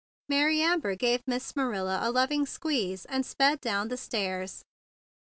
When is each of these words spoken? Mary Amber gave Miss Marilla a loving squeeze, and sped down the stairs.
Mary 0.27 0.61
Amber 0.61 0.95
gave 0.95 1.21
Miss 1.27 1.55
Marilla 1.55 1.99
a 2.01 2.09
loving 2.09 2.47
squeeze, 2.47 3.05
and 3.05 3.23
sped 3.23 3.61
down 3.61 3.89
the 3.89 3.97
stairs. 3.97 4.63